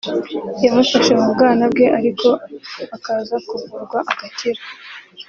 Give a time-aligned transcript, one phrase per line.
[0.63, 2.27] yamufashe mu bwana bwe ariko
[2.95, 4.61] akaza kuvurwa agakira